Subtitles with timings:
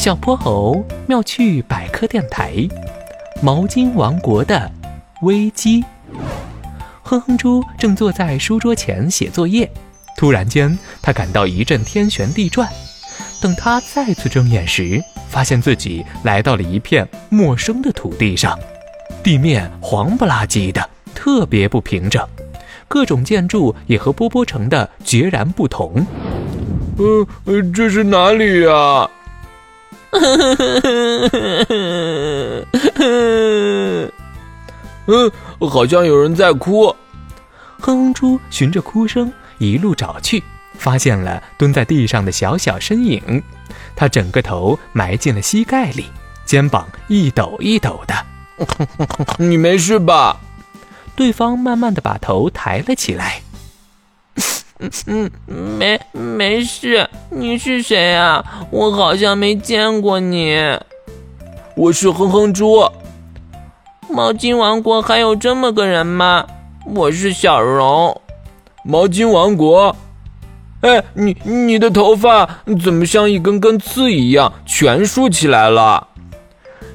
[0.00, 2.54] 小泼猴妙趣百科电台，
[3.42, 4.72] 毛巾王国的
[5.20, 5.84] 危机。
[7.02, 9.70] 哼哼猪正坐在书桌前写作业，
[10.16, 12.66] 突然间，他感到一阵天旋地转。
[13.42, 18.58] 等他再次睁眼时，发现自己来到了一片陌生的土地上，
[19.22, 22.26] 地面黄不拉几的，特别不平整，
[22.88, 26.06] 各种建筑也和波波城的截然不同。
[26.96, 29.06] 呃，这是哪里呀？
[35.06, 35.30] 嗯，
[35.68, 36.94] 好像有人在哭。
[37.80, 40.42] 哼哼猪循着哭声一路找去，
[40.74, 43.42] 发现了蹲在地上的小小身影。
[43.96, 46.06] 他整个头埋进了膝盖里，
[46.44, 48.14] 肩膀一抖一抖的。
[49.38, 50.38] 你没事吧？
[51.16, 53.42] 对方慢慢的把头抬了起来。
[54.80, 54.90] 嗯
[55.46, 57.08] 嗯，没没事。
[57.30, 58.44] 你是谁啊？
[58.70, 60.58] 我好像没见过你。
[61.76, 62.88] 我是哼哼猪。
[64.08, 66.46] 毛巾王国还有这么个人吗？
[66.86, 68.20] 我是小荣。
[68.82, 69.94] 毛巾王国？
[70.80, 72.48] 哎，你你的头发
[72.82, 76.08] 怎么像一根根刺一样全竖起来了？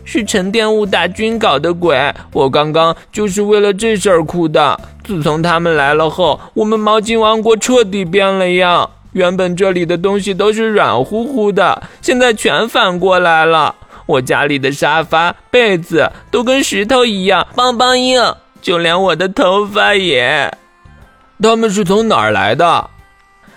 [0.05, 4.79] 是沉淀物大军搞的鬼，我刚刚就是为了这事儿哭的。
[5.03, 8.89] 自从他们来了后，我们毛巾王国彻底变了样。
[9.11, 13.75] 原本这里的东西都是软乎乎的，现在全反过来了。
[14.05, 18.21] 我家里的沙发、被子都跟石头一样梆梆硬，
[18.61, 20.55] 就连我的头发也。
[21.41, 22.89] 他们是从哪儿来的？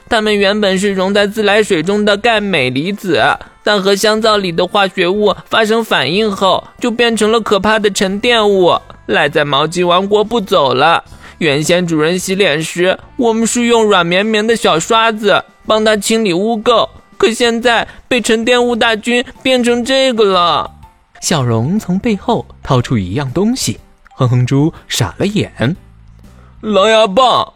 [0.09, 3.23] 它们原本是溶在自来水中的钙镁离子，
[3.63, 11.05] 但和香皂里的化学物发生反应后，就变成了可怕的沉淀物，赖在毛巾王国不走了。
[11.39, 20.71] 原先主人洗脸时，我们是用软绵绵的小刷子帮他清理污垢，可现在被沉淀物大军变成这个了。
[21.21, 23.79] 小荣从背后掏出一样东西，
[24.15, 25.77] 哼哼猪傻了眼，
[26.63, 27.53] 狼牙棒。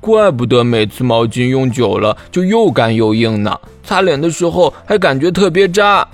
[0.00, 6.06] 怪不得每次毛巾用久了就又干又硬呢，擦脸的时候还感觉特别扎。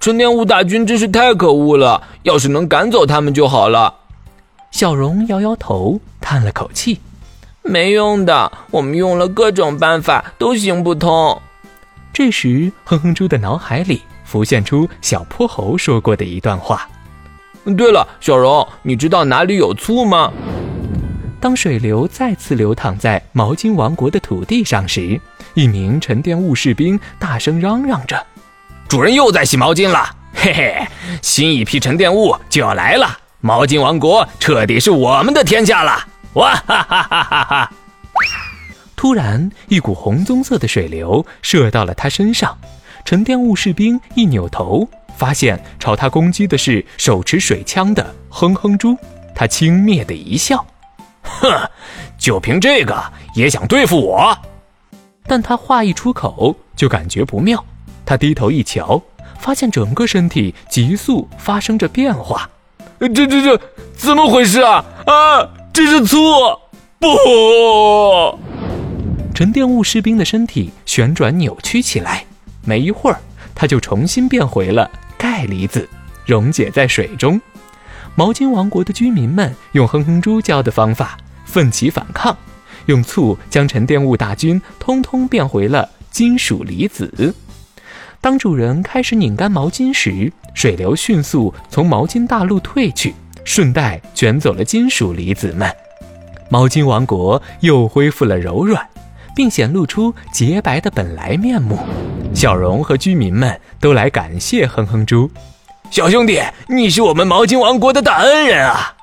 [0.00, 3.94] 沉淀物大军真是太可恶了，要是能赶走他们就好了。
[4.72, 6.98] 小荣摇摇头，叹了口气
[7.62, 11.40] ：“没用的，我们用了各种办法都行不通。”
[12.12, 16.88] 这时，哼哼猪的脑海里浮现出小泼猴说过的一段话
[17.78, 20.32] ：“对了，小荣，你知道哪里有醋吗？”
[21.42, 25.20] 当水流再次流淌在毛巾王国的土地上时，
[25.54, 28.24] 一名沉淀物士兵大声嚷嚷着
[28.86, 30.08] ：“主人又在洗毛巾了！
[30.34, 30.86] 嘿嘿，
[31.20, 37.72] 新一批沉淀物就要来了，毛巾王国彻底是我们的天下了！”哇哈哈哈哈哈！
[38.94, 42.56] 突然，一股红棕色的水流射到了他身上，
[43.04, 48.96] 沉淀物士兵一扭头，发现朝他攻击的是手持水枪的哼哼猪，
[49.34, 50.64] 他轻蔑的一笑。
[51.40, 51.70] 哼，
[52.18, 53.02] 就凭这个
[53.34, 54.36] 也想对付我？
[55.26, 57.64] 但他话一出口就感觉不妙，
[58.04, 59.00] 他低头一瞧，
[59.38, 62.48] 发现整个身体急速发生着变化。
[62.98, 63.60] 这这这
[63.94, 64.84] 怎么回事啊？
[65.06, 66.16] 啊，这是醋！
[66.98, 68.38] 不！
[69.34, 72.24] 沉淀物士兵的身体旋转扭曲起来，
[72.64, 73.18] 没一会儿，
[73.54, 74.88] 他就重新变回了
[75.18, 75.88] 钙离子，
[76.26, 77.40] 溶解在水中。
[78.14, 81.16] 毛巾王国的居民们用哼哼猪教的方法
[81.52, 82.34] 奋起反抗，
[82.86, 87.34] 用醋将沉淀物大军通通变回了金属离子。
[88.22, 93.14] 当主人开始拧干毛巾时，水流迅速从毛巾大陆退去，
[93.44, 95.70] 顺带卷走了金属离子们。
[96.48, 98.88] 毛巾王国又恢复了柔软，
[99.36, 101.78] 并显露出洁白的本来面目。
[102.32, 105.30] 小荣和居民们都来感谢哼哼猪。
[105.90, 108.94] 小兄弟，你是我们毛巾王国的大恩人啊！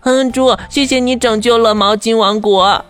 [0.00, 2.84] 哼哼猪，谢谢你拯救了毛巾王国。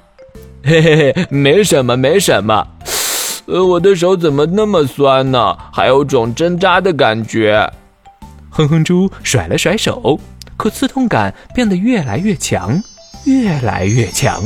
[0.62, 2.66] 嘿嘿嘿，没什么，没什么。
[3.46, 5.56] 呃，我的手怎么那么酸呢？
[5.72, 7.72] 还有种针扎的感觉。
[8.50, 10.20] 哼哼猪甩了甩手，
[10.56, 12.82] 可刺痛感变得越来越强，
[13.24, 14.42] 越来越强。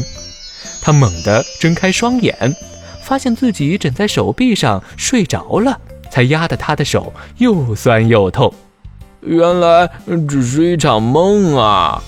[0.80, 2.54] 他猛地睁开双眼，
[3.02, 5.80] 发现自己枕在手臂上睡着了。
[6.10, 8.52] 才压得他的手又酸又痛，
[9.22, 9.90] 原来
[10.28, 12.02] 只是一场梦啊！